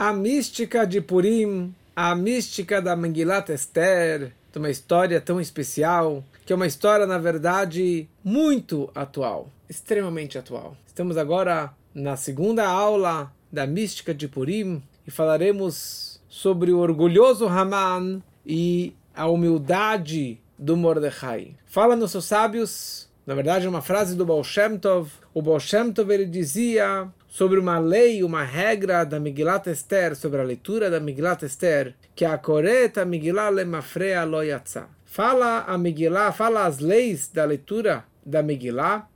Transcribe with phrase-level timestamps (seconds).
[0.00, 6.56] A mística de Purim, a mística da Megillat Esther, uma história tão especial, que é
[6.56, 10.74] uma história, na verdade, muito atual, extremamente atual.
[10.86, 18.22] Estamos agora na segunda aula da mística de Purim e falaremos sobre o orgulhoso Haman
[18.46, 21.56] e a humildade do Mordecai.
[21.66, 25.10] Fala nos seus sábios, na verdade é uma frase do Baal Shem Tov.
[25.34, 30.40] O Baal Shem Tov ele dizia sobre uma lei, uma regra da Megillat Esther, sobre
[30.40, 34.88] a leitura da Megillat Esther, que a Koreta Megillah lemafrea lo yatsa.
[35.04, 39.08] Fala a Megillah, fala as leis da leitura da Megillah,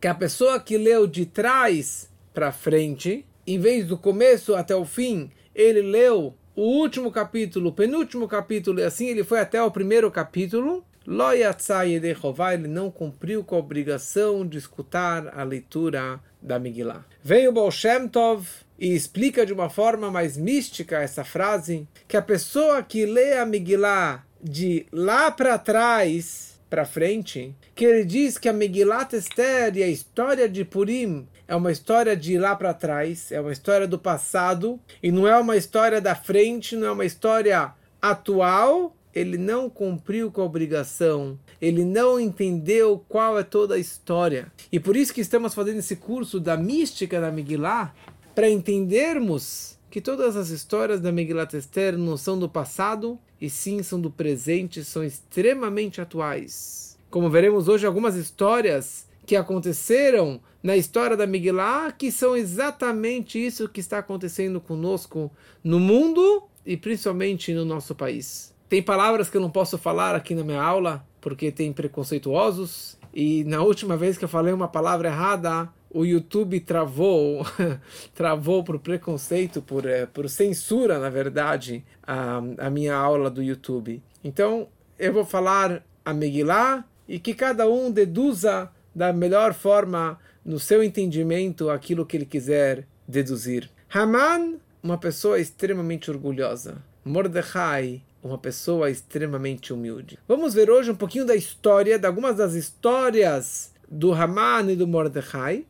[0.00, 4.84] que a pessoa que leu de trás para frente, em vez do começo até o
[4.84, 9.70] fim, ele leu o último capítulo, o penúltimo capítulo, e assim ele foi até o
[9.70, 10.84] primeiro capítulo.
[11.06, 17.04] Lo ele não cumpriu com a obrigação de escutar a leitura da Megillah.
[17.22, 18.46] Vem o Baal Shem Tov
[18.78, 23.44] e explica de uma forma mais mística essa frase, que a pessoa que lê a
[23.44, 29.82] Megillah de lá para trás, para frente, que ele diz que a Megillat Esther e
[29.82, 33.98] a história de Purim é uma história de lá para trás, é uma história do
[33.98, 39.68] passado, e não é uma história da frente, não é uma história atual, ele não
[39.68, 44.52] cumpriu com a obrigação, ele não entendeu qual é toda a história.
[44.70, 47.94] E por isso que estamos fazendo esse curso da mística da Megillah,
[48.34, 53.82] para entendermos que todas as histórias da Megillat Esther não são do passado, e sim
[53.82, 56.96] são do presente, são extremamente atuais.
[57.10, 63.68] Como veremos hoje, algumas histórias que aconteceram na história da Megillah, que são exatamente isso
[63.68, 65.30] que está acontecendo conosco
[65.64, 68.49] no mundo e principalmente no nosso país.
[68.70, 73.42] Tem palavras que eu não posso falar aqui na minha aula porque tem preconceituosos e
[73.42, 77.44] na última vez que eu falei uma palavra errada, o YouTube travou,
[78.14, 84.00] travou por preconceito, por, é, por censura, na verdade, a, a minha aula do YouTube.
[84.22, 90.60] Então, eu vou falar a Megillah e que cada um deduza da melhor forma no
[90.60, 93.68] seu entendimento aquilo que ele quiser deduzir.
[93.92, 96.76] Haman, uma pessoa extremamente orgulhosa.
[97.04, 100.18] Mordecai, uma pessoa extremamente humilde.
[100.28, 104.86] Vamos ver hoje um pouquinho da história, de algumas das histórias do Haman e do
[104.86, 105.64] Mordecai,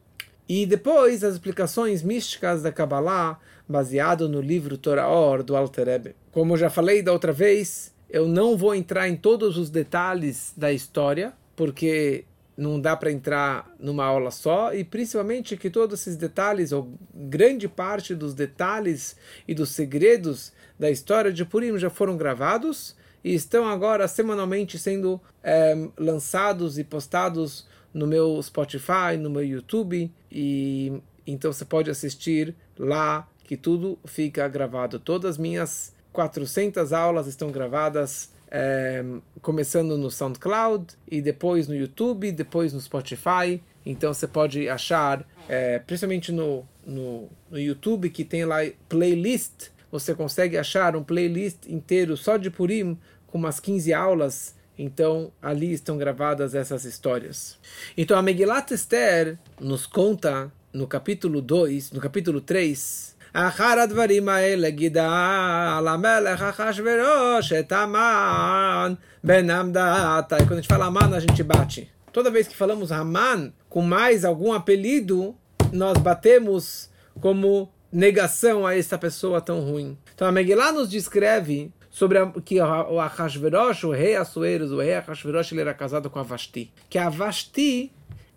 [0.49, 6.17] e depois as explicações místicas da Kabbalah, baseado no livro Torah do Alter Rebbe.
[6.33, 10.73] Como já falei da outra vez, eu não vou entrar em todos os detalhes da
[10.73, 12.25] história, porque
[12.57, 17.69] não dá para entrar numa aula só, e principalmente que todos esses detalhes, ou grande
[17.69, 19.17] parte dos detalhes
[19.47, 25.21] e dos segredos da história de Purim já foram gravados e estão agora semanalmente sendo
[25.45, 30.91] é, lançados e postados no meu Spotify, no meu YouTube, e
[31.27, 34.99] então você pode assistir lá que tudo fica gravado.
[34.99, 39.05] Todas as minhas 400 aulas estão gravadas é,
[39.43, 43.63] começando no SoundCloud e depois no YouTube, depois no Spotify.
[43.85, 48.59] Então você pode achar, é, principalmente no, no, no, YouTube, que tem lá
[48.89, 54.56] playlist, você consegue achar um playlist inteiro só de Purim, com umas 15 aulas.
[54.78, 57.58] Então ali estão gravadas essas histórias.
[57.98, 64.70] Então a Megillat Esther nos conta no capítulo 2, no capítulo 3, אחר הדברים האלה
[64.70, 68.94] גידה על המלך אחשורוש את המן
[69.26, 70.38] ben Amdata.
[70.38, 71.90] E quando a gente fala Aman, a gente bate.
[72.14, 75.36] Toda vez que falamos Haman com mais algum apelido,
[75.74, 76.90] nós batemos
[77.20, 79.97] como negação a essa pessoa tão ruim.
[80.15, 84.95] Então a Megillah nos descreve sobre a, que o Ahasverosh, o rei Assueros, o rei
[84.95, 86.73] Ahasverosh, ele era casado com a Vashti.
[86.89, 87.93] Que a Vashti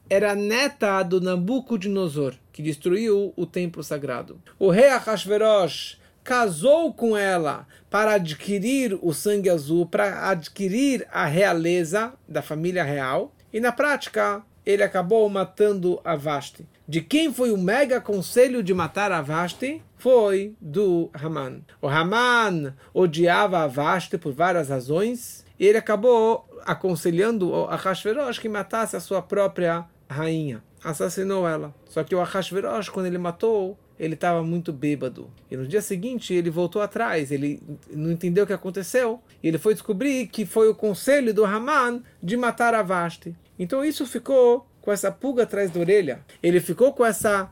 [0.10, 4.42] era neta do Nabucodonosor, que destruiu o templo sagrado.
[4.60, 12.14] O rei Ahasverosh casou com ela para adquirir o sangue azul, para adquirir a realeza
[12.28, 16.66] da família real, e na prática ele acabou matando a Vashti.
[16.88, 19.82] De quem foi o mega conselho de matar a Vashti?
[19.98, 21.62] Foi do Haman.
[21.82, 28.50] O Haman odiava a Vashti por várias razões, e ele acabou aconselhando a Hashverosh que
[28.50, 30.64] matasse a sua própria rainha.
[30.84, 31.74] Assassinou ela.
[31.86, 35.30] Só que o Ahasverosh, quando ele matou, ele estava muito bêbado.
[35.50, 39.22] E no dia seguinte ele voltou atrás, ele não entendeu o que aconteceu.
[39.42, 43.34] E ele foi descobrir que foi o conselho do Haman de matar a Vashti.
[43.58, 46.20] Então isso ficou com essa pulga atrás da orelha.
[46.44, 47.50] Ele ficou com essa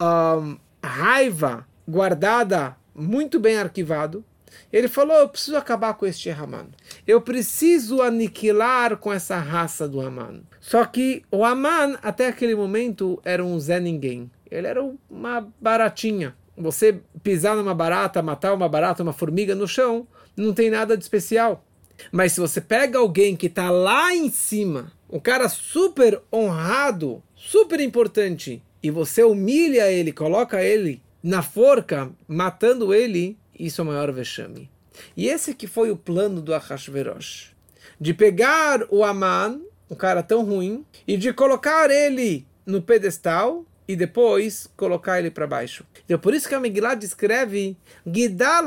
[0.00, 4.24] um, raiva guardada, muito bem arquivado.
[4.72, 6.68] Ele falou: Eu preciso acabar com este Haman.
[7.04, 10.42] Eu preciso aniquilar com essa raça do Haman.
[10.60, 14.30] Só que o Haman, até aquele momento, era um Zé Ninguém.
[14.48, 16.36] Ele era uma baratinha.
[16.56, 21.02] você pisar numa barata, matar uma barata, uma formiga no chão, não tem nada de
[21.02, 21.64] especial.
[22.12, 27.80] Mas se você pega alguém que está lá em cima, um cara super honrado, super
[27.80, 34.12] importante, e você humilha ele, coloca ele na forca, matando ele, isso é o maior
[34.12, 34.70] vexame.
[35.16, 37.56] E esse que foi o plano do Ahashverosh.
[38.00, 39.60] De pegar o Aman,
[39.90, 45.46] um cara tão ruim, e de colocar ele no pedestal e depois colocar ele para
[45.46, 45.82] baixo.
[46.04, 47.74] Então, por isso que a Megillah descreve
[48.06, 48.64] Gidal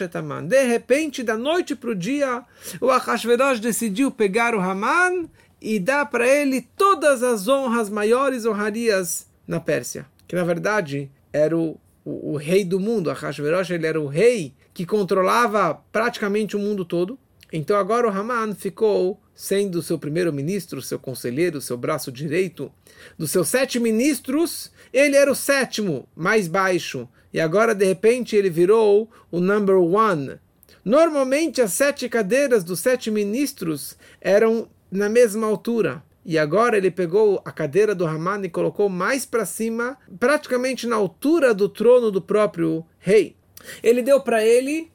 [0.00, 0.46] et Haman.
[0.46, 2.44] De repente, da noite para o dia,
[2.80, 5.28] o Achashverosh decidiu pegar o Haman
[5.60, 10.06] e dar para ele todas as honras, maiores honrarias na Pérsia.
[10.28, 13.10] Que na verdade era o, o, o rei do mundo.
[13.10, 17.18] Achashverosh ele era o rei que controlava praticamente o mundo todo.
[17.52, 22.70] Então agora o Haman ficou sendo seu primeiro-ministro, seu conselheiro, seu braço direito.
[23.16, 27.08] Dos seus sete ministros, ele era o sétimo, mais baixo.
[27.32, 30.38] E agora, de repente, ele virou o number one.
[30.84, 36.02] Normalmente, as sete cadeiras dos sete ministros eram na mesma altura.
[36.22, 40.96] E agora ele pegou a cadeira do Haman e colocou mais para cima, praticamente na
[40.96, 43.34] altura do trono do próprio rei.
[43.82, 44.92] Ele deu para ele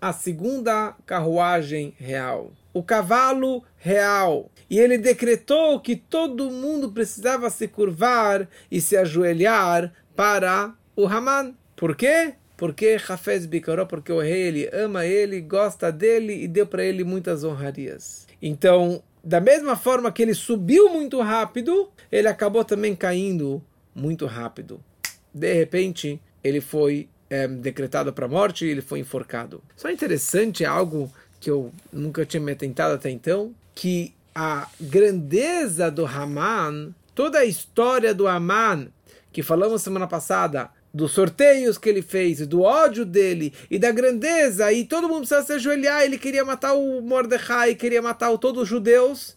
[0.00, 4.50] a segunda carruagem real o cavalo real.
[4.68, 11.54] E ele decretou que todo mundo precisava se curvar e se ajoelhar para o Haman.
[11.74, 12.34] Por quê?
[12.56, 17.02] Porque Hafez Bikaró, porque o rei ele ama ele, gosta dele e deu para ele
[17.02, 18.26] muitas honrarias.
[18.42, 23.62] Então, da mesma forma que ele subiu muito rápido, ele acabou também caindo
[23.94, 24.80] muito rápido.
[25.32, 29.62] De repente, ele foi é, decretado para morte e ele foi enforcado.
[29.76, 36.06] Só interessante algo que eu nunca tinha me atentado até então, que a grandeza do
[36.06, 38.88] Haman, toda a história do Haman,
[39.32, 44.72] que falamos semana passada, dos sorteios que ele fez, do ódio dele e da grandeza,
[44.72, 48.68] e todo mundo precisa se ajoelhar, ele queria matar o Mordecai, queria matar todos os
[48.68, 49.36] judeus.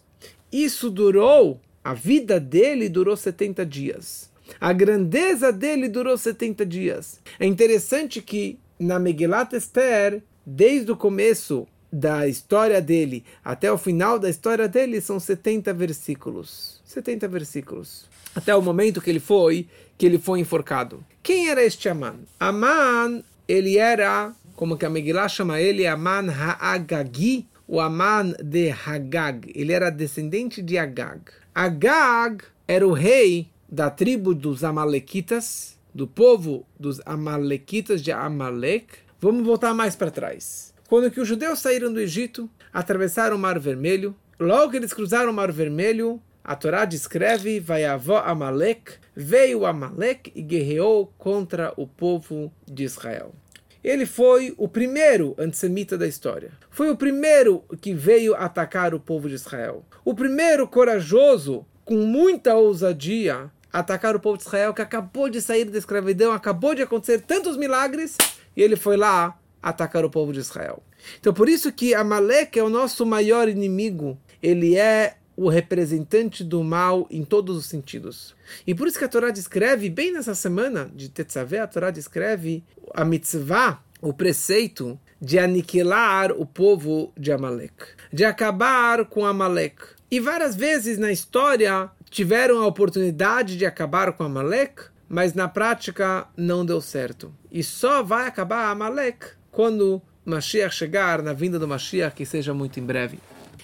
[0.52, 4.30] Isso durou, a vida dele durou 70 dias.
[4.60, 7.20] A grandeza dele durou 70 dias.
[7.38, 14.18] É interessante que na Megillat Esther, desde o começo, da história dele até o final
[14.18, 16.82] da história dele são 70 versículos.
[16.84, 18.06] 70 versículos.
[18.34, 21.04] Até o momento que ele foi, que ele foi enforcado.
[21.22, 22.16] Quem era este Aman?
[22.40, 29.52] Aman, ele era, como que a Megillah chama ele, Aman Ha'agagi, o Aman de Hagag.
[29.54, 31.22] Ele era descendente de Agag.
[31.54, 38.86] Agag era o rei da tribo dos Amalequitas, do povo dos Amalequitas de Amalek.
[39.20, 40.73] Vamos voltar mais para trás.
[40.88, 45.30] Quando que os judeus saíram do Egito, atravessaram o Mar Vermelho, logo que eles cruzaram
[45.30, 51.86] o Mar Vermelho, a Torá descreve, vai avó Amalek, veio Amalek e guerreou contra o
[51.86, 53.34] povo de Israel.
[53.82, 56.52] Ele foi o primeiro antissemita da história.
[56.70, 59.84] Foi o primeiro que veio atacar o povo de Israel.
[60.04, 65.64] O primeiro corajoso, com muita ousadia, atacar o povo de Israel que acabou de sair
[65.64, 68.16] da escravidão, acabou de acontecer tantos milagres,
[68.56, 70.82] e ele foi lá atacar o povo de Israel.
[71.18, 74.18] Então por isso que Amalek é o nosso maior inimigo.
[74.42, 78.36] Ele é o representante do mal em todos os sentidos.
[78.66, 82.62] E por isso que a Torá descreve, bem nessa semana de Tetzaveh, a Torá descreve
[82.94, 87.74] a mitzvah, o preceito de aniquilar o povo de Amalek,
[88.12, 89.76] de acabar com Amalek.
[90.10, 96.28] E várias vezes na história tiveram a oportunidade de acabar com Amalek, mas na prática
[96.36, 97.34] não deu certo.
[97.50, 102.78] E só vai acabar Amalek quando Mashiach chegar, na vinda do Mashiach, que seja muito
[102.80, 103.18] em breve.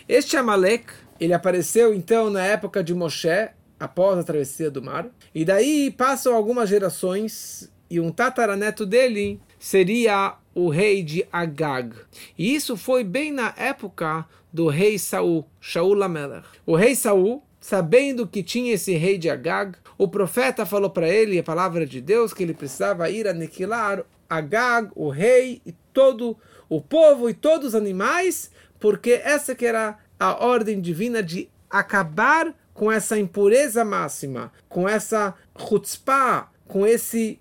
[0.08, 0.86] Este Amalek,
[1.18, 6.34] ele apareceu então na época de Moshe, após a travessia do mar, e daí passam
[6.34, 11.96] algumas gerações, e um tataraneto dele seria o rei de Agag.
[12.38, 16.46] E isso foi bem na época do rei Saul, Shaul Amelech.
[16.64, 21.38] O rei Saul, sabendo que tinha esse rei de Agag, o profeta falou para ele,
[21.38, 26.36] a palavra de Deus, que ele precisava ir aniquilar Agag, o rei, e todo
[26.68, 32.54] o povo e todos os animais, porque essa que era a ordem divina de acabar
[32.72, 37.38] com essa impureza máxima, com essa chutzpah, com esse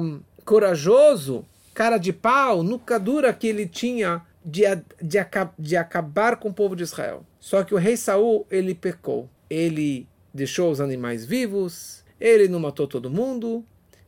[0.00, 4.62] um, corajoso, cara de pau, nuca dura que ele tinha de,
[5.00, 5.18] de,
[5.58, 7.24] de acabar com o povo de Israel.
[7.40, 9.28] Só que o rei Saul, ele pecou.
[9.48, 13.64] Ele deixou os animais vivos, ele não matou todo mundo,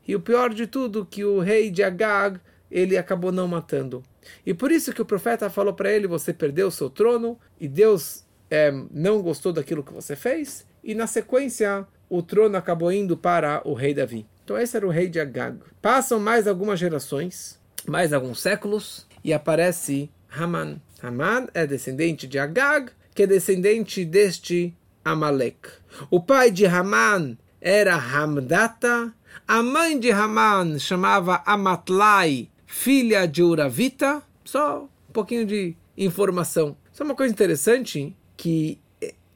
[0.07, 4.03] e o pior de tudo, que o rei de Agag, ele acabou não matando.
[4.45, 7.69] E por isso que o profeta falou para ele, você perdeu o seu trono, e
[7.69, 13.17] Deus é, não gostou daquilo que você fez, e na sequência o trono acabou indo
[13.17, 14.27] para o rei Davi.
[14.45, 15.59] Então esse era o rei de Agag.
[15.83, 20.81] Passam mais algumas gerações, mais alguns séculos, e aparece Haman.
[21.03, 25.69] Haman é descendente de Agag, que é descendente deste Amalek.
[26.11, 29.13] O pai de Haman era Hamdata,
[29.47, 34.23] a mãe de Haman chamava Amatlai, filha de Uravita.
[34.45, 36.77] Só um pouquinho de informação.
[36.93, 38.79] Só uma coisa interessante, que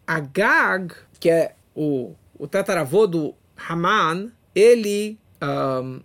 [0.06, 3.34] Agag, que é o, o tataravô do
[3.68, 6.00] Haman, ele, um,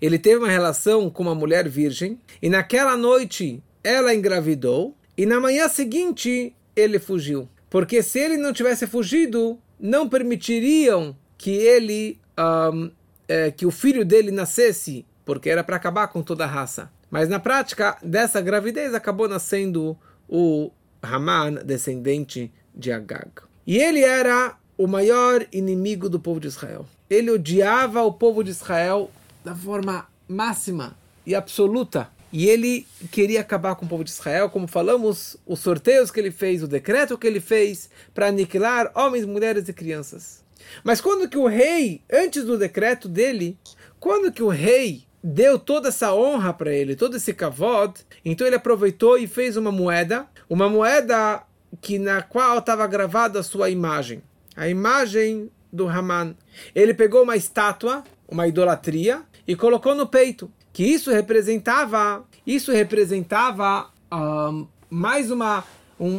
[0.00, 5.40] ele teve uma relação com uma mulher virgem, e naquela noite ela engravidou, e na
[5.40, 7.48] manhã seguinte ele fugiu.
[7.70, 12.90] Porque se ele não tivesse fugido, não permitiriam que ele, um,
[13.28, 16.90] é, que o filho dele nascesse, porque era para acabar com toda a raça.
[17.10, 19.96] Mas na prática dessa gravidez acabou nascendo
[20.28, 20.70] o
[21.02, 23.30] Haman, descendente de Agag.
[23.66, 26.86] E ele era o maior inimigo do povo de Israel.
[27.08, 29.10] Ele odiava o povo de Israel
[29.44, 32.08] da forma máxima e absoluta.
[32.32, 36.32] E ele queria acabar com o povo de Israel, como falamos, os sorteios que ele
[36.32, 40.43] fez, o decreto que ele fez para aniquilar homens, mulheres e crianças.
[40.82, 43.58] Mas quando que o rei, antes do decreto dele,
[43.98, 47.94] quando que o rei deu toda essa honra para ele, todo esse kavod,
[48.24, 51.42] então ele aproveitou e fez uma moeda, uma moeda
[51.80, 54.22] que na qual estava gravada a sua imagem,
[54.54, 56.36] a imagem do Haman.
[56.74, 63.90] Ele pegou uma estátua, uma idolatria, e colocou no peito, que isso representava, isso representava
[64.12, 65.64] um, mais uma
[65.98, 66.16] um,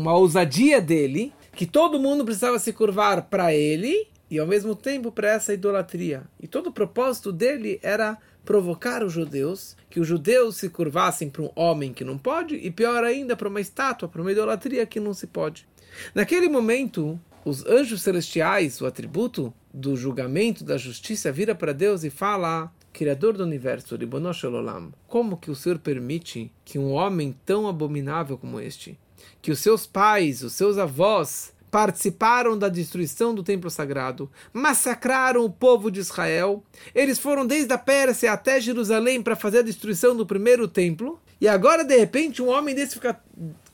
[0.00, 5.12] uma ousadia dele, que todo mundo precisava se curvar para ele e ao mesmo tempo
[5.12, 6.22] para essa idolatria.
[6.40, 11.42] E todo o propósito dele era provocar os judeus, que os judeus se curvassem para
[11.42, 14.98] um homem que não pode, e pior ainda, para uma estátua, para uma idolatria que
[14.98, 15.66] não se pode.
[16.14, 22.10] Naquele momento, os anjos celestiais, o atributo do julgamento, da justiça, vira para Deus e
[22.10, 27.68] fala: Criador do universo, Ribonosh Olam, como que o Senhor permite que um homem tão
[27.68, 28.98] abominável como este,
[29.40, 35.50] que os seus pais, os seus avós, participaram da destruição do templo sagrado, massacraram o
[35.50, 36.62] povo de Israel.
[36.94, 41.18] Eles foram desde a Pérsia até Jerusalém para fazer a destruição do primeiro templo.
[41.40, 43.18] E agora, de repente, um homem desse fica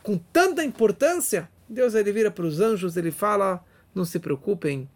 [0.01, 1.51] com tanta importância.
[1.69, 4.89] Deus ele vira para os anjos, ele fala: não se preocupem,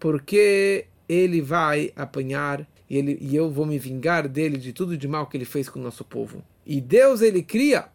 [0.00, 5.06] porque ele vai apanhar e, ele, e eu vou me vingar dele de tudo de
[5.06, 6.42] mal que ele fez com o nosso povo.
[6.64, 7.86] E Deus ele cria,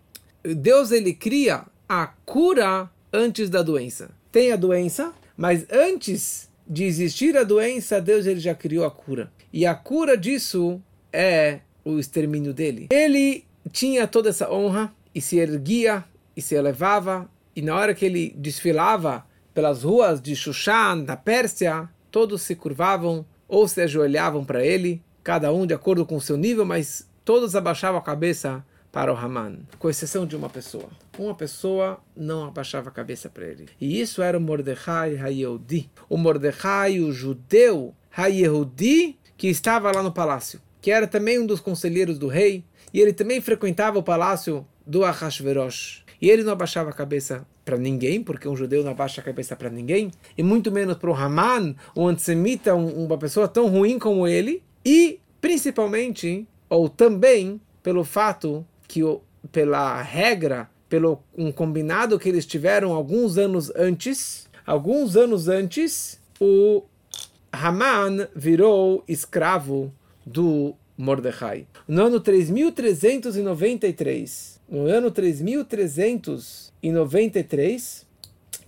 [0.44, 7.38] Deus ele cria a cura antes da doença tem a doença, mas antes de existir
[7.38, 9.32] a doença, Deus ele já criou a cura.
[9.54, 10.82] E a cura disso
[11.14, 12.88] é o extermínio dele.
[12.92, 16.04] Ele tinha toda essa honra e se erguia
[16.36, 19.24] e se elevava, e na hora que ele desfilava
[19.54, 25.54] pelas ruas de Shushan, da Pérsia, todos se curvavam ou se ajoelhavam para ele, cada
[25.54, 29.58] um de acordo com o seu nível, mas todos abaixavam a cabeça para o Haman,
[29.80, 30.88] com exceção de uma pessoa.
[31.18, 33.68] Uma pessoa não abaixava a cabeça para ele.
[33.82, 35.90] E isso era o Mordecai Hayehudi.
[36.08, 41.60] O Mordecai, o judeu Hayehudi, que estava lá no palácio, que era também um dos
[41.60, 46.04] conselheiros do rei, e ele também frequentava o palácio do Ahashverosh.
[46.22, 49.56] E ele não abaixava a cabeça para ninguém, porque um judeu não abaixa a cabeça
[49.56, 53.98] para ninguém, e muito menos para o Haman, um antissemita, um, uma pessoa tão ruim
[53.98, 59.02] como ele, e principalmente, ou também, pelo fato que
[59.52, 66.84] pela regra, pelo um combinado que eles tiveram alguns anos antes, alguns anos antes, o
[67.52, 69.92] Haman virou escravo
[70.24, 71.66] do Mordecai.
[71.88, 78.06] No ano 3393, no ano 3393,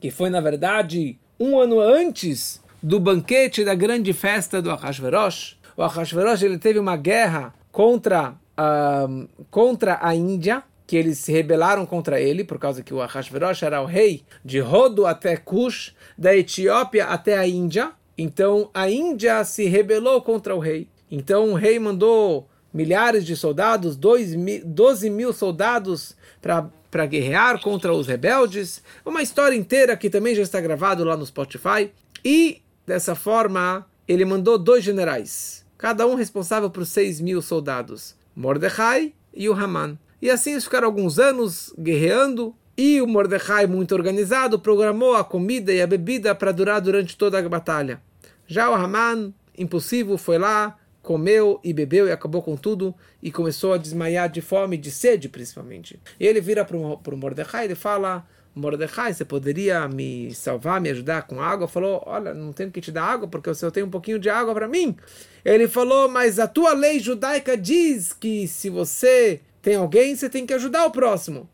[0.01, 5.84] que foi na verdade um ano antes do banquete da grande festa do Ahasverosh, o
[5.84, 12.20] Ahasverosh ele teve uma guerra contra uh, contra a Índia, que eles se rebelaram contra
[12.20, 17.06] ele, por causa que o Ahasverosh era o rei de Rodo até Cush, da Etiópia
[17.06, 17.92] até a Índia.
[18.18, 20.88] Então a Índia se rebelou contra o rei.
[21.10, 27.94] Então o rei mandou milhares de soldados, dois mil, 12 mil soldados para guerrear contra
[27.94, 28.84] os rebeldes.
[29.06, 31.92] Uma história inteira que também já está gravado lá no Spotify.
[32.24, 38.16] E dessa forma ele mandou dois generais, cada um responsável por 6 mil soldados.
[38.36, 39.98] Mordecai e o Haman.
[40.22, 45.72] E assim eles ficaram alguns anos guerreando, e o Mordecai, muito organizado, programou a comida
[45.74, 48.01] e a bebida para durar durante toda a batalha.
[48.48, 53.72] Já o Haman, impossível, foi lá, comeu e bebeu e acabou com tudo e começou
[53.72, 55.98] a desmaiar de fome, de sede principalmente.
[56.20, 61.24] E ele vira para o Mordecai e fala: Mordecai, você poderia me salvar, me ajudar
[61.24, 61.68] com água?
[61.68, 64.30] Falou, olha, não tenho que te dar água porque o senhor tem um pouquinho de
[64.30, 64.96] água para mim.
[65.44, 70.46] Ele falou, mas a tua lei judaica diz que se você tem alguém, você tem
[70.46, 71.50] que ajudar o próximo.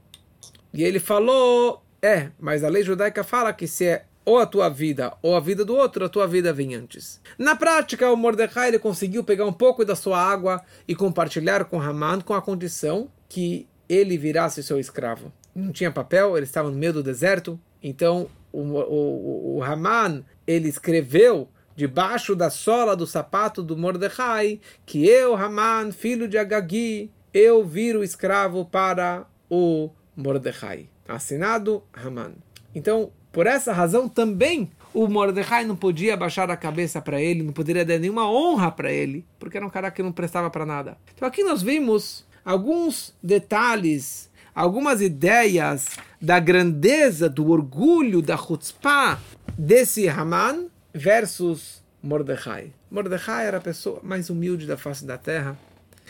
[0.71, 4.69] E ele falou, é, mas a lei judaica fala que se é ou a tua
[4.69, 7.19] vida ou a vida do outro, a tua vida vem antes.
[7.35, 11.81] Na prática, o Mordecai ele conseguiu pegar um pouco da sua água e compartilhar com
[11.81, 15.33] Haman com a condição que ele virasse seu escravo.
[15.53, 20.69] Não tinha papel, ele estava no meio do deserto, então o, o, o Haman ele
[20.69, 27.63] escreveu debaixo da sola do sapato do Mordecai que eu, Haman, filho de Agagi, eu
[27.65, 30.89] viro escravo para o Mordecai.
[31.07, 32.33] Assinado Haman.
[32.73, 37.53] Então, por essa razão também o Mordecai não podia baixar a cabeça para ele, não
[37.53, 40.97] poderia dar nenhuma honra para ele, porque era um cara que não prestava para nada.
[41.15, 49.19] Então aqui nós vimos alguns detalhes, algumas ideias da grandeza, do orgulho, da chutzpah
[49.57, 52.71] desse Haman versus Mordecai.
[52.89, 55.57] Mordecai era a pessoa mais humilde da face da terra,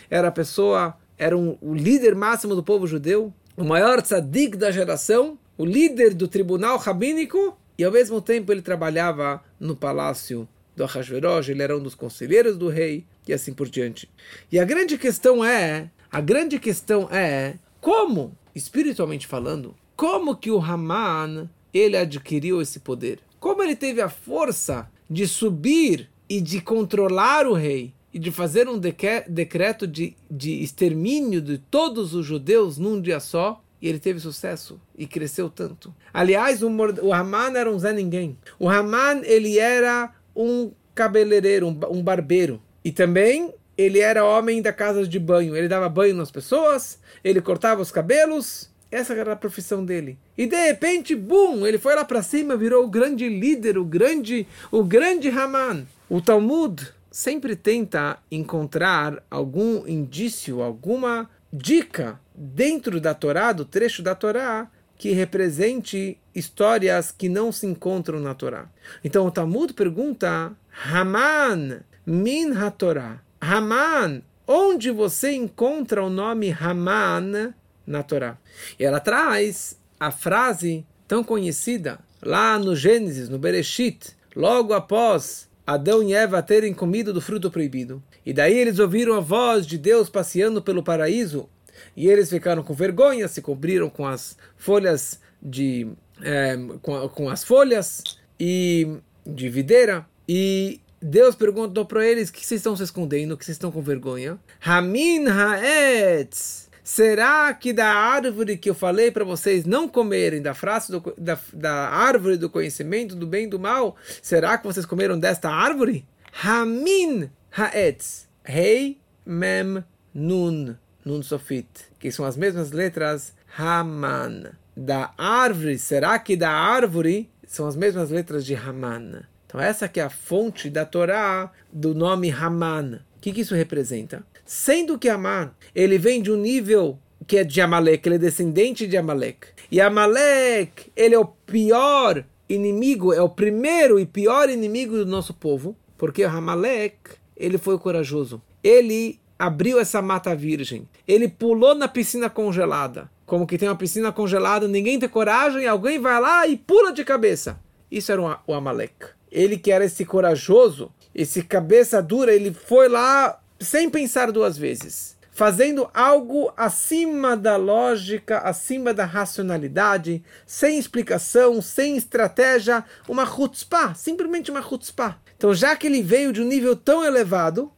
[0.09, 4.71] era a pessoa, era um, o líder máximo do povo judeu, o maior tzadik da
[4.71, 10.83] geração, o líder do tribunal rabínico, e ao mesmo tempo ele trabalhava no palácio do
[10.83, 14.09] Ahasverosh, ele era um dos conselheiros do rei, e assim por diante.
[14.51, 20.59] E a grande questão é, a grande questão é, como, espiritualmente falando, como que o
[20.59, 23.19] Haman, ele adquiriu esse poder?
[23.39, 28.67] Como ele teve a força de subir e de controlar o rei, e de fazer
[28.67, 34.19] um decreto de, de extermínio de todos os judeus num dia só, e ele teve
[34.19, 35.93] sucesso e cresceu tanto.
[36.13, 36.69] Aliás, o,
[37.01, 38.37] o Haman era um Zé Ninguém.
[38.59, 42.61] O Haman, ele era um cabeleireiro, um, um barbeiro.
[42.83, 45.55] E também ele era homem da casa de banho.
[45.55, 48.69] Ele dava banho nas pessoas, ele cortava os cabelos.
[48.91, 50.19] Essa era a profissão dele.
[50.37, 54.45] E de repente, bum, ele foi lá para cima, virou o grande líder, o grande,
[54.69, 55.85] o grande Haman.
[56.09, 64.13] O Talmud sempre tenta encontrar algum indício, alguma dica dentro da Torá, do trecho da
[64.13, 68.69] Torá, que represente histórias que não se encontram na Torá.
[69.03, 70.51] Então o Talmud pergunta:
[70.85, 73.19] Haman, min ha-Torá.
[73.41, 77.53] Haman, onde você encontra o nome Haman
[77.85, 78.37] na Torá?
[78.79, 86.03] E ela traz a frase tão conhecida lá no Gênesis, no Bereshit, logo após Adão
[86.03, 88.01] e Eva terem comido do fruto proibido.
[88.25, 91.49] E daí eles ouviram a voz de Deus passeando pelo paraíso
[91.95, 95.87] e eles ficaram com vergonha, se cobriram com as folhas de
[96.21, 98.03] é, com, com, as folhas
[98.39, 103.37] e de videira e Deus perguntou para eles o que vocês estão se escondendo, o
[103.37, 104.37] que vocês estão com vergonha.
[104.63, 106.69] Hamin haetz.
[106.83, 111.39] Será que da árvore que eu falei para vocês não comerem, da frase do, da,
[111.53, 116.05] da árvore do conhecimento do bem e do mal, será que vocês comeram desta árvore?
[116.43, 118.27] Hamin haetz.
[118.43, 119.83] Rei, mem,
[120.13, 120.75] nun.
[121.03, 124.51] Nun Sofit, que são as mesmas letras Haman.
[124.75, 129.23] Da árvore, será que da árvore são as mesmas letras de Haman?
[129.51, 133.01] Então essa que é a fonte da Torá do nome Haman.
[133.17, 134.23] O que, que isso representa?
[134.45, 138.87] Sendo que Haman, ele vem de um nível que é de Amalek, ele é descendente
[138.87, 139.47] de Amalek.
[139.69, 145.33] E Amalek, ele é o pior inimigo, é o primeiro e pior inimigo do nosso
[145.33, 146.95] povo, porque Amalek,
[147.35, 148.41] ele foi corajoso.
[148.63, 150.87] Ele abriu essa mata virgem.
[151.05, 153.11] Ele pulou na piscina congelada.
[153.25, 157.03] Como que tem uma piscina congelada, ninguém tem coragem, alguém vai lá e pula de
[157.03, 157.59] cabeça.
[157.91, 159.19] Isso era o Amalek.
[159.31, 165.15] Ele que era esse corajoso, esse cabeça dura, ele foi lá sem pensar duas vezes.
[165.31, 174.51] Fazendo algo acima da lógica, acima da racionalidade, sem explicação, sem estratégia, uma chutzpah, simplesmente
[174.51, 175.17] uma chutzpah.
[175.37, 177.71] Então, já que ele veio de um nível tão elevado,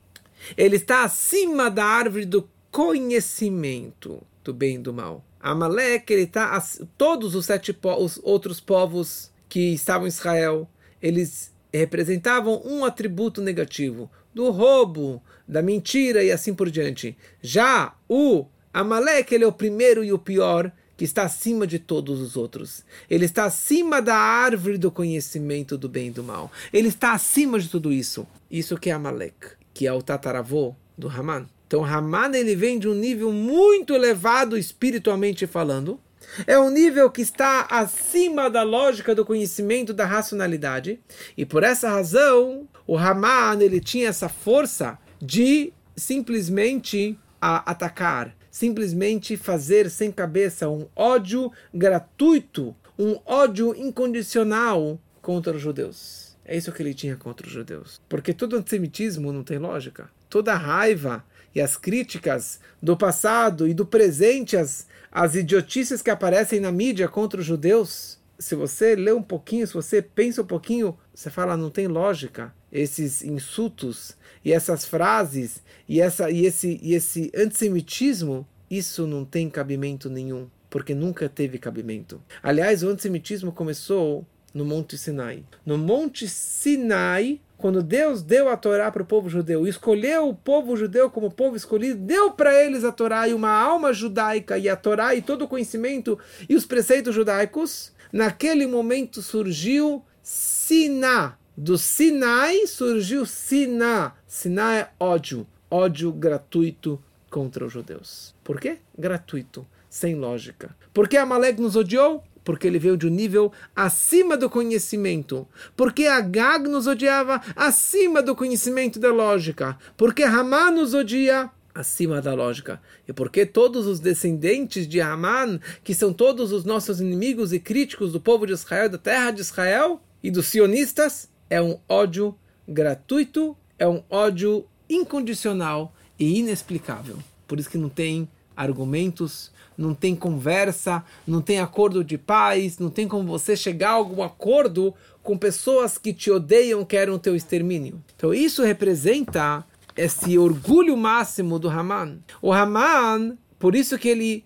[0.58, 5.24] ele está acima da árvore do conhecimento do bem e do mal.
[5.40, 6.62] Amalek, ele está
[6.98, 10.68] todos os sete os outros povos que estavam em Israel,
[11.04, 17.16] eles representavam um atributo negativo do roubo, da mentira e assim por diante.
[17.42, 22.22] Já o Amalek, ele é o primeiro e o pior que está acima de todos
[22.22, 22.84] os outros.
[23.10, 26.52] Ele está acima da árvore do conhecimento do bem e do mal.
[26.72, 28.26] Ele está acima de tudo isso.
[28.50, 31.48] Isso que é Amalek que é o tataravô do Haman.
[31.68, 36.00] Então Haman ele vem de um nível muito elevado espiritualmente falando.
[36.48, 41.00] É um nível que está acima da lógica do conhecimento da racionalidade.
[41.38, 49.90] E por essa razão, o Haman ele tinha essa força de simplesmente atacar, simplesmente fazer
[49.90, 56.38] sem cabeça um ódio gratuito, um ódio incondicional contra os judeus.
[56.46, 58.02] É isso que ele tinha contra os judeus.
[58.10, 60.10] Porque todo antissemitismo não tem lógica.
[60.30, 66.60] Toda raiva e as críticas do passado e do presente, as, as idiotices que aparecem
[66.60, 70.98] na mídia contra os judeus, se você lê um pouquinho, se você pensa um pouquinho,
[71.14, 72.54] você fala, não tem lógica.
[72.72, 79.50] Esses insultos e essas frases e, essa, e, esse, e esse antissemitismo, isso não tem
[79.50, 82.22] cabimento nenhum, porque nunca teve cabimento.
[82.42, 85.44] Aliás, o antissemitismo começou no Monte Sinai.
[85.66, 90.76] No Monte Sinai, quando Deus deu a Torá para o povo judeu, escolheu o povo
[90.76, 94.76] judeu como povo escolhido, deu para eles a Torá e uma alma judaica e a
[94.76, 101.38] Torá e todo o conhecimento e os preceitos judaicos, naquele momento surgiu Siná.
[101.56, 104.12] Do Sinai surgiu Siná.
[104.28, 108.36] Siná é ódio, ódio gratuito contra os judeus.
[108.44, 108.80] Por quê?
[108.98, 110.76] Gratuito, sem lógica.
[110.94, 112.26] Por que Amalek nos odiou?
[112.44, 115.48] Porque ele veio de um nível acima do conhecimento.
[115.76, 119.78] Porque Agag nos odiava acima do conhecimento da lógica.
[119.96, 122.82] Porque Haman nos odia acima da lógica.
[123.08, 128.12] E porque todos os descendentes de Haman, que são todos os nossos inimigos e críticos
[128.12, 132.36] do povo de Israel, da terra de Israel e dos sionistas, é um ódio
[132.68, 137.18] gratuito, é um ódio incondicional e inexplicável.
[137.48, 142.90] Por isso que não tem argumentos não tem conversa, não tem acordo de paz, não
[142.90, 147.36] tem como você chegar a algum acordo com pessoas que te odeiam, querem o teu
[147.36, 148.04] extermínio.
[148.16, 152.18] Então isso representa esse orgulho máximo do Haman.
[152.42, 154.44] O Haman, por isso que ele,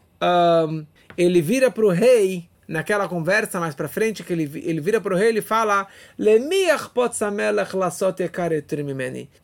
[0.70, 0.86] um,
[1.18, 5.14] ele vira para o rei naquela conversa mais para frente que ele, ele vira para
[5.14, 5.88] o rei e fala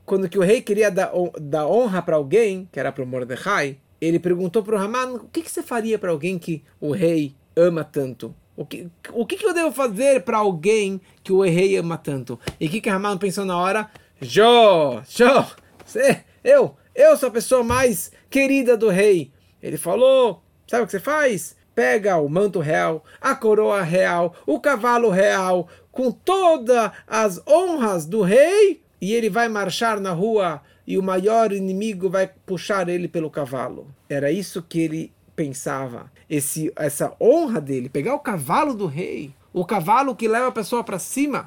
[0.06, 3.78] quando que o rei queria dar, dar honra para alguém que era para o Mordecai
[4.04, 7.36] ele perguntou para o Haman, o que, que você faria para alguém que o rei
[7.56, 8.36] ama tanto?
[8.56, 12.40] O que, o que, que eu devo fazer para alguém que o rei ama tanto?
[12.60, 13.90] E o que, que Haman pensou na hora?
[14.22, 15.46] Jô, Jô,
[15.86, 19.32] você, eu, eu sou a pessoa mais querida do rei.
[19.62, 21.56] Ele falou, sabe o que você faz?
[21.74, 28.22] Pega o manto real, a coroa real, o cavalo real, com todas as honras do
[28.22, 33.30] rei, e ele vai marchar na rua e o maior inimigo vai puxar ele pelo
[33.30, 33.88] cavalo.
[34.10, 36.12] Era isso que ele pensava.
[36.30, 40.84] Esse, essa honra dele, pegar o cavalo do rei, o cavalo que leva a pessoa
[40.84, 41.46] para cima,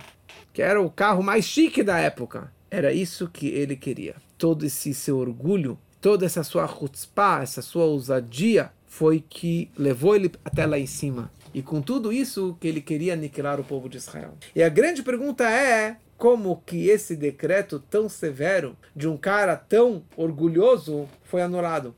[0.52, 2.52] que era o carro mais chique da época.
[2.70, 4.16] Era isso que ele queria.
[4.36, 10.32] Todo esse seu orgulho, toda essa sua chutzpah, essa sua ousadia, foi que levou ele
[10.44, 11.30] até lá em cima.
[11.52, 14.34] E com tudo isso que ele queria aniquilar o povo de Israel.
[14.54, 20.02] E a grande pergunta é: como que esse decreto tão severo de um cara tão
[20.16, 21.94] orgulhoso foi anulado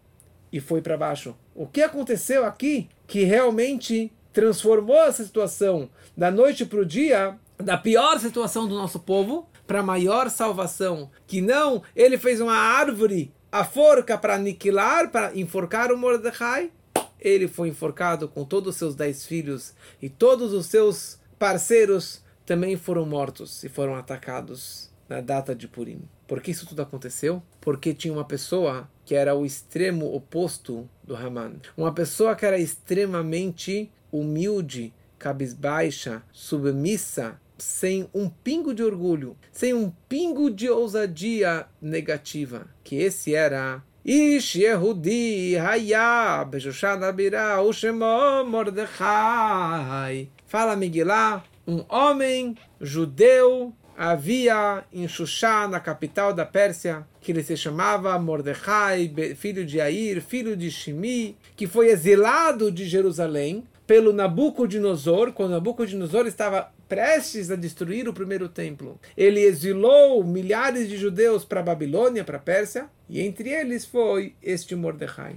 [0.52, 1.36] e foi para baixo.
[1.54, 7.76] O que aconteceu aqui que realmente transformou essa situação da noite para o dia, da
[7.76, 11.10] pior situação do nosso povo, para a maior salvação?
[11.26, 16.70] Que não, ele fez uma árvore, a forca para aniquilar, para enforcar o Mordecai.
[17.20, 22.78] Ele foi enforcado com todos os seus dez filhos e todos os seus parceiros também
[22.78, 26.00] foram mortos e foram atacados na data de Purim.
[26.26, 27.42] Por que isso tudo aconteceu?
[27.60, 31.56] Porque tinha uma pessoa que era o extremo oposto do Haman.
[31.76, 39.92] Uma pessoa que era extremamente humilde, cabisbaixa, submissa, sem um pingo de orgulho, sem um
[40.08, 42.66] pingo de ousadia negativa.
[42.82, 43.84] Que esse era
[46.50, 50.30] Beshushan Abirah Ushemo Mordechai.
[50.46, 57.58] Fala Miguelá, um homem judeu havia em Xuxá, na capital da Pérsia, que ele se
[57.58, 65.32] chamava Mordecai, filho de Air, filho de Shimi, que foi exilado de Jerusalém pelo Nabucodonosor,
[65.32, 68.98] quando Nabucodonosor estava prestes a destruir o primeiro templo.
[69.14, 74.34] Ele exilou milhares de judeus para a Babilônia, para a Pérsia, e entre eles foi
[74.42, 75.36] este Mordecai.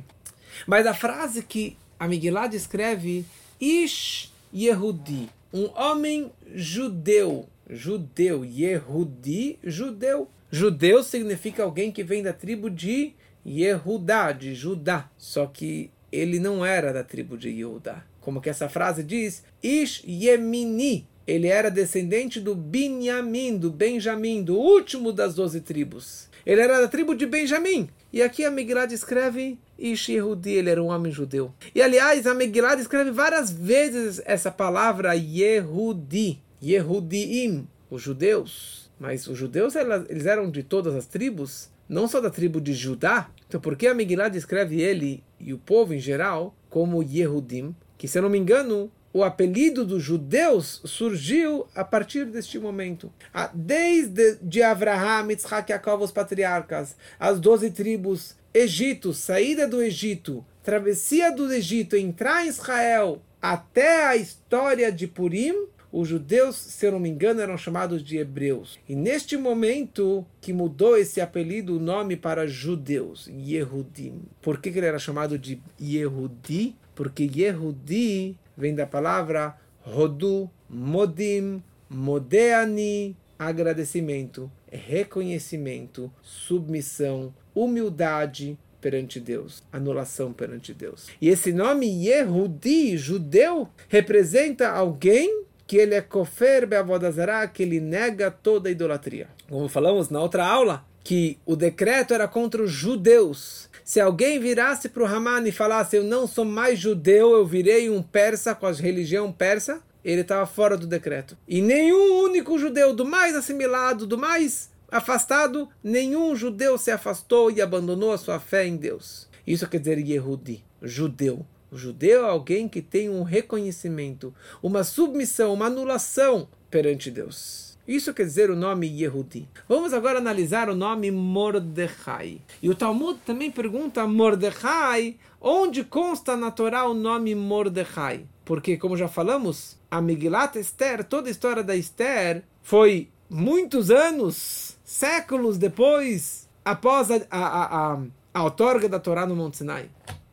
[0.65, 2.07] Mas a frase que a
[2.47, 3.25] descreve,
[3.59, 10.29] Ish Yehudi, um homem judeu, judeu, Yehudi, judeu.
[10.49, 13.13] Judeu significa alguém que vem da tribo de
[13.45, 15.09] Yehudá, de Judá.
[15.17, 18.03] Só que ele não era da tribo de Yehudá.
[18.19, 19.43] Como que essa frase diz?
[19.63, 21.07] Ish Yemini.
[21.25, 26.27] Ele era descendente do Binyamin, do Benjamim, do último das doze tribos.
[26.45, 27.89] Ele era da tribo de Benjamim.
[28.11, 31.53] E aqui a Megillah descreve Ish Yehudi, ele era um homem judeu.
[31.73, 38.91] E aliás, a Megillah descreve várias vezes essa palavra Yehudi, Yehudiim, os judeus.
[38.99, 43.29] Mas os judeus, eles eram de todas as tribos, não só da tribo de Judá.
[43.47, 47.75] Então por que a Megillah descreve ele e o povo em geral como Yehudim?
[47.97, 53.11] Que se eu não me engano, o apelido dos judeus surgiu a partir deste momento.
[53.53, 61.31] Desde de Avraham, Yitzhak Yaakov, os patriarcas, as doze tribos, Egito, saída do Egito, travessia
[61.31, 66.99] do Egito, entrar em Israel, até a história de Purim, os judeus, se eu não
[66.99, 68.79] me engano, eram chamados de hebreus.
[68.87, 74.21] E neste momento que mudou esse apelido, o nome para judeus, Yehudim.
[74.41, 76.75] Por que, que ele era chamado de Yehudi?
[76.95, 90.31] Porque Yehudi vem da palavra Rodu, Modim, Modeani, agradecimento, reconhecimento, submissão, humildade, perante Deus, anulação
[90.31, 91.07] perante Deus.
[91.19, 98.29] E esse nome Yehudi, judeu, representa alguém que ele é kofer beavodazara, que ele nega
[98.29, 99.27] toda idolatria.
[99.49, 103.69] Como falamos na outra aula, que o decreto era contra os judeus.
[103.83, 107.89] Se alguém virasse para o Haman e falasse, eu não sou mais judeu, eu virei
[107.89, 111.37] um persa com a religião persa, ele estava fora do decreto.
[111.47, 117.61] E nenhum único judeu, do mais assimilado, do mais afastado, nenhum judeu se afastou e
[117.61, 119.29] abandonou a sua fé em Deus.
[119.45, 121.45] Isso quer dizer Yehudi, judeu.
[121.71, 127.70] O judeu é alguém que tem um reconhecimento, uma submissão, uma anulação perante Deus.
[127.87, 129.47] Isso quer dizer o nome Yehudi.
[129.67, 132.39] Vamos agora analisar o nome Mordecai.
[132.61, 138.25] E o Talmud também pergunta Mordecai, onde consta na Torá o nome Mordecai?
[138.45, 144.77] Porque, como já falamos, a Megillat Esther, toda a história da Esther, foi muitos anos,
[144.83, 147.99] séculos depois, após a, a, a,
[148.33, 149.89] a outorga da Torá no Monte Sinai.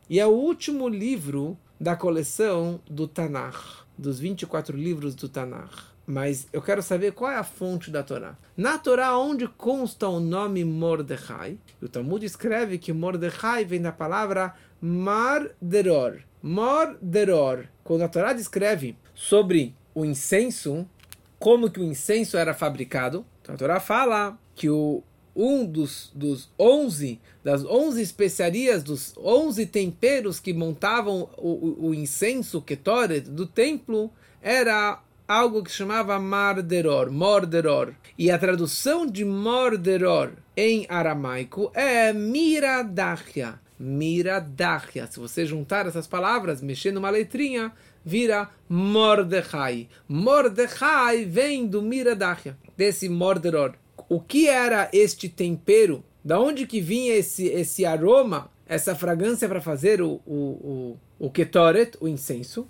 [0.09, 5.88] E é o último livro da coleção do Tanakh, dos 24 livros do Tanakh.
[6.09, 8.35] Mas eu quero saber qual é a fonte da Torá.
[8.57, 14.55] Na Torá, onde consta o nome Mordecai, o Talmud escreve que Mordecai vem da palavra
[14.81, 16.21] Marderor.
[16.41, 17.65] Morderor.
[17.83, 20.89] Quando a Torá descreve sobre o incenso,
[21.37, 23.23] como que o incenso era fabricado.
[23.43, 25.03] Então a Torá fala que o,
[25.35, 31.93] um dos, dos 11, das 11 especiarias, dos 11 temperos que montavam o, o, o
[31.93, 37.93] incenso Ketoret do templo, era algo que chamava Marderor, Morderor.
[38.17, 43.59] E a tradução de Morderor em aramaico é Miradachia.
[43.79, 45.05] Miradachia.
[45.05, 47.71] Se você juntar essas palavras, mexer numa letrinha,
[48.03, 49.87] vira Mordecai.
[50.07, 53.75] Mordecai vem do Miradachia, desse Morderor.
[54.09, 56.03] O que era este tempero?
[56.25, 61.29] Da onde que vinha esse, esse aroma, essa fragrância para fazer o, o, o, o
[61.29, 62.67] ketoret, o incenso?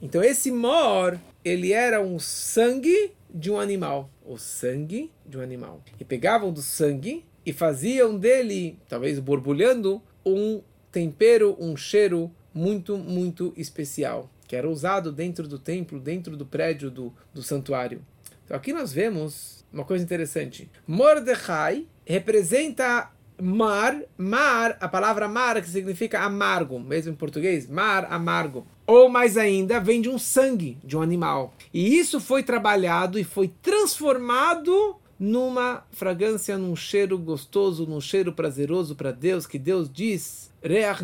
[0.00, 4.10] Então esse mor, ele era um sangue de um animal.
[4.24, 5.82] O sangue de um animal.
[5.98, 13.52] E pegavam do sangue e faziam dele, talvez borbulhando, um tempero, um cheiro muito, muito
[13.56, 18.04] especial que era usado dentro do templo, dentro do prédio do, do santuário.
[18.44, 20.70] Então aqui nós vemos uma coisa interessante.
[20.86, 23.10] Mordecai representa
[23.42, 28.64] mar, mar, a palavra mar que significa amargo, mesmo em português, mar amargo.
[28.86, 31.52] Ou mais ainda, vem de um sangue de um animal.
[31.74, 38.94] E isso foi trabalhado e foi transformado numa fragrância, num cheiro gostoso, num cheiro prazeroso
[38.94, 41.02] para Deus, que Deus diz, Reach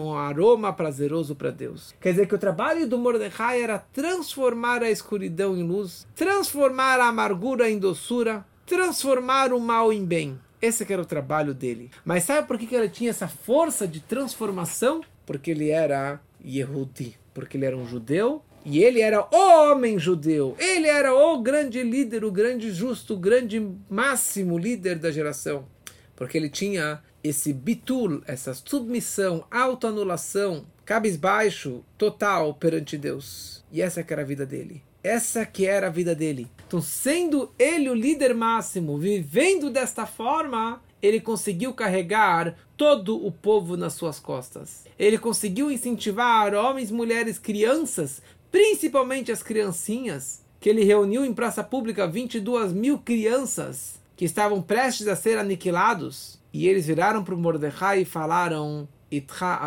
[0.00, 1.94] um aroma prazeroso para Deus.
[2.00, 7.08] Quer dizer que o trabalho do Mordecai era transformar a escuridão em luz, transformar a
[7.08, 10.38] amargura em doçura, transformar o mal em bem.
[10.60, 11.90] Esse era o trabalho dele.
[12.04, 15.00] Mas sabe por que ele tinha essa força de transformação?
[15.24, 20.54] Porque ele era Yehudi, porque ele era um judeu e ele era o homem judeu.
[20.58, 25.66] Ele era o grande líder, o grande justo, o grande máximo líder da geração.
[26.14, 33.64] Porque ele tinha esse bitul, essa submissão, autoanulação, cabisbaixo, total perante Deus.
[33.72, 34.82] E essa que era a vida dele.
[35.02, 36.48] Essa que era a vida dele.
[36.66, 43.76] Então, sendo ele o líder máximo, vivendo desta forma, ele conseguiu carregar todo o povo
[43.76, 44.84] nas suas costas.
[44.98, 52.06] Ele conseguiu incentivar homens, mulheres, crianças principalmente as criancinhas, que ele reuniu em praça pública
[52.06, 58.02] 22 mil crianças que estavam prestes a ser aniquilados, e eles viraram para o Mordecai
[58.02, 59.58] e falaram: Itcha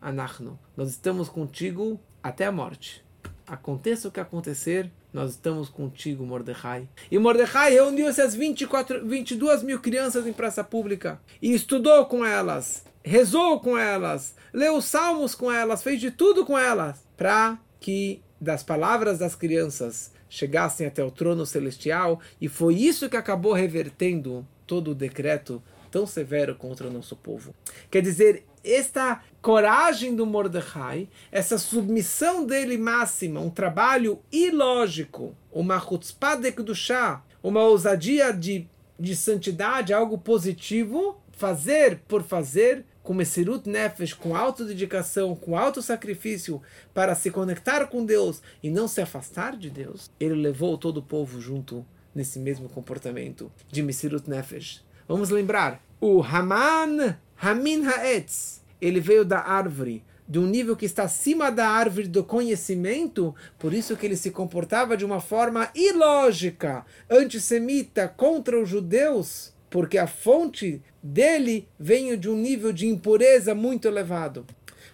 [0.00, 3.04] anachnu, nós estamos contigo até a morte.
[3.50, 6.88] Aconteça o que acontecer, nós estamos contigo, Mordecai.
[7.10, 12.84] E Mordecai reuniu essas 24, 22 mil crianças em praça pública e estudou com elas,
[13.02, 18.62] rezou com elas, leu salmos com elas, fez de tudo com elas para que das
[18.62, 24.92] palavras das crianças chegassem até o trono celestial, e foi isso que acabou revertendo todo
[24.92, 25.60] o decreto
[25.90, 27.52] tão severo contra o nosso povo.
[27.90, 36.36] Quer dizer, esta coragem do Mordecai, essa submissão dele máxima, um trabalho ilógico, uma chutzpah
[36.36, 38.68] de Kedushá, uma ousadia de,
[38.98, 46.60] de santidade, algo positivo, fazer por fazer, com Mesirut Nefesh, com autodedicação, com auto-sacrifício,
[46.92, 51.02] para se conectar com Deus e não se afastar de Deus, ele levou todo o
[51.02, 54.84] povo junto nesse mesmo comportamento de Mesirut Nefesh.
[55.08, 61.04] Vamos lembrar, o Haman, Hamin Haetz, ele veio da árvore, de um nível que está
[61.04, 66.84] acima da árvore do conhecimento, por isso que ele se comportava de uma forma ilógica,
[67.08, 73.88] antissemita, contra os judeus, porque a fonte dele veio de um nível de impureza muito
[73.88, 74.46] elevado.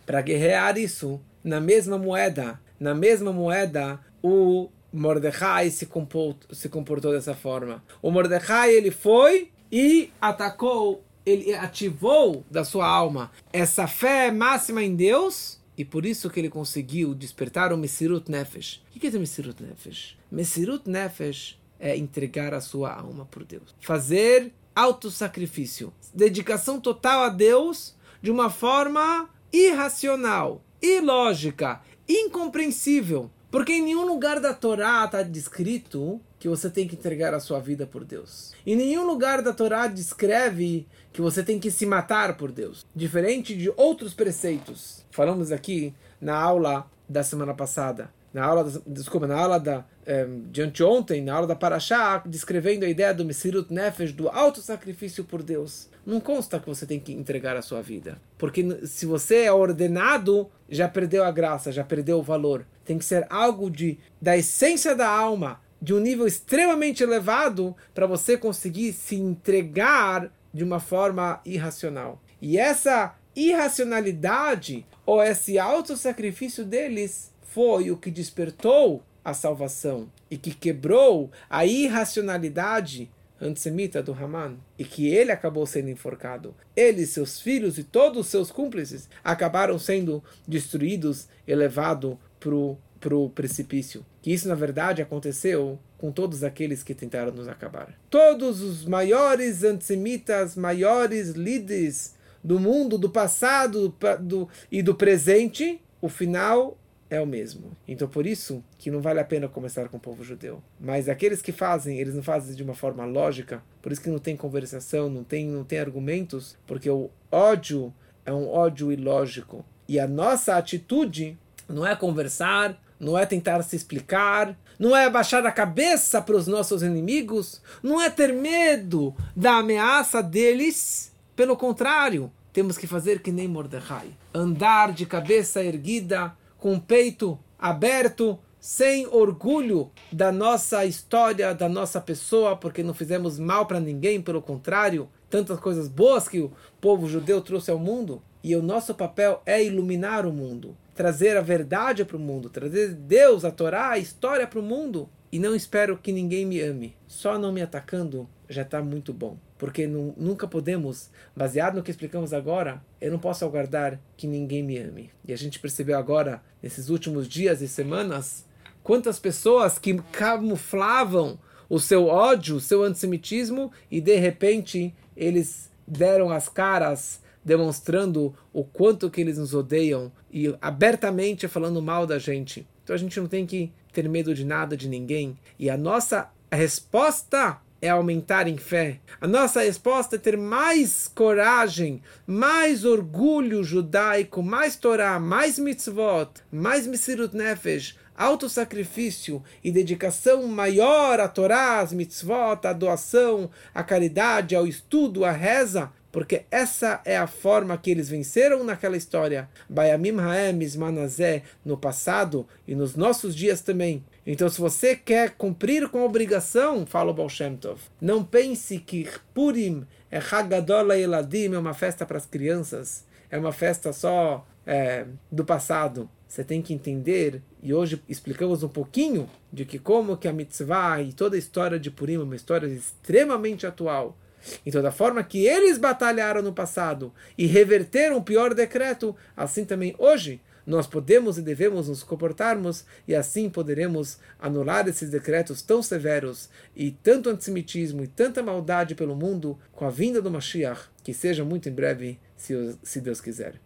[0.06, 7.10] Para guerrear isso, na mesma moeda, na mesma moeda, o Mordecai se comportou, se comportou
[7.10, 7.82] dessa forma.
[8.00, 14.94] O Mordecai ele foi e atacou, ele ativou da sua alma essa fé máxima em
[14.94, 18.82] Deus e por isso que ele conseguiu despertar o Mesirut Nefesh.
[18.94, 20.16] O que é o Mesirut Nefesh?
[20.30, 23.74] Mesirut Nefesh é entregar a sua alma por Deus.
[23.80, 33.30] Fazer autossacrifício, dedicação total a Deus de uma forma irracional, ilógica, incompreensível.
[33.50, 37.58] Porque em nenhum lugar da Torá está descrito que você tem que entregar a sua
[37.58, 38.52] vida por Deus.
[38.66, 40.86] Em nenhum lugar da Torá descreve
[41.16, 42.84] que você tem que se matar por Deus.
[42.94, 45.02] Diferente de outros preceitos.
[45.10, 50.60] Falamos aqui na aula da semana passada na aula, desculpa, na aula da, eh, de
[50.60, 55.88] anteontem, na aula da Parashá, descrevendo a ideia do Mesirut Nefesh, do auto-sacrifício por Deus.
[56.04, 58.20] Não consta que você tem que entregar a sua vida.
[58.36, 62.66] Porque se você é ordenado, já perdeu a graça, já perdeu o valor.
[62.84, 68.06] Tem que ser algo de, da essência da alma, de um nível extremamente elevado, para
[68.06, 72.20] você conseguir se entregar de uma forma irracional.
[72.40, 80.54] E essa irracionalidade, ou esse auto-sacrifício deles, foi o que despertou a salvação e que
[80.54, 86.54] quebrou a irracionalidade antissemita do Haman e que ele acabou sendo enforcado.
[86.74, 93.30] Ele, seus filhos e todos os seus cúmplices acabaram sendo destruídos e levados para o
[93.30, 94.06] precipício.
[94.22, 97.94] Que isso, na verdade, aconteceu com todos aqueles que tentaram nos acabar.
[98.10, 106.08] Todos os maiores antissemitas, maiores líderes do mundo, do passado do, e do presente, o
[106.08, 106.78] final
[107.08, 107.76] é o mesmo.
[107.86, 110.62] Então por isso que não vale a pena começar com o povo judeu.
[110.78, 114.18] Mas aqueles que fazem, eles não fazem de uma forma lógica, por isso que não
[114.18, 117.92] tem conversação, não tem, não tem argumentos, porque o ódio
[118.24, 119.64] é um ódio ilógico.
[119.88, 125.44] E a nossa atitude não é conversar, não é tentar se explicar, não é baixar
[125.46, 131.12] a cabeça para os nossos inimigos, não é ter medo da ameaça deles.
[131.34, 137.38] Pelo contrário, temos que fazer que nem Mordecai, andar de cabeça erguida, com o peito
[137.58, 144.20] aberto, sem orgulho da nossa história, da nossa pessoa, porque não fizemos mal para ninguém,
[144.20, 148.22] pelo contrário, tantas coisas boas que o povo judeu trouxe ao mundo.
[148.42, 152.94] E o nosso papel é iluminar o mundo, trazer a verdade para o mundo, trazer
[152.94, 155.08] Deus, a Torá, a história para o mundo.
[155.30, 156.96] E não espero que ninguém me ame.
[157.06, 161.90] Só não me atacando já está muito bom porque não, nunca podemos, baseado no que
[161.90, 165.10] explicamos agora, eu não posso aguardar que ninguém me ame.
[165.26, 168.44] E a gente percebeu agora, nesses últimos dias e semanas,
[168.82, 176.30] quantas pessoas que camuflavam o seu ódio, o seu antissemitismo, e de repente eles deram
[176.30, 182.66] as caras demonstrando o quanto que eles nos odeiam e abertamente falando mal da gente.
[182.82, 185.38] Então a gente não tem que ter medo de nada, de ninguém.
[185.56, 188.98] E a nossa resposta é aumentar em fé.
[189.20, 196.84] A nossa resposta é ter mais coragem, mais orgulho judaico, mais Torá, mais mitzvot, mais
[196.84, 204.66] Mesirut Nefesh, autossacrifício e dedicação maior à Torá, às mitzvot, à doação, à caridade, ao
[204.66, 209.50] estudo, à reza, porque essa é a forma que eles venceram naquela história.
[209.68, 214.02] Bayamim Haem Manazé no passado e nos nossos dias também.
[214.26, 218.78] Então, se você quer cumprir com a obrigação, fala o Baal Shem Tov, não pense
[218.78, 224.46] que Purim é Hagadol Eladim, é uma festa para as crianças, é uma festa só
[224.66, 226.08] é, do passado.
[226.26, 231.02] Você tem que entender, e hoje explicamos um pouquinho de que como que a mitzvah
[231.02, 234.16] e toda a história de Purim é uma história extremamente atual
[234.64, 239.94] então, da forma que eles batalharam no passado e reverteram o pior decreto, assim também
[239.98, 246.50] hoje nós podemos e devemos nos comportarmos e assim poderemos anular esses decretos tão severos
[246.74, 251.44] e tanto antissemitismo e tanta maldade pelo mundo com a vinda do Mashiach, que seja
[251.44, 252.18] muito em breve.
[252.36, 253.65] se Deus quiser.